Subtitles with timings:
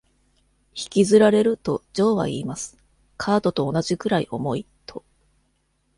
[0.73, 2.75] 「引きずられる」とジョーは言います。
[3.17, 5.05] 「カートと同じくらい重い」と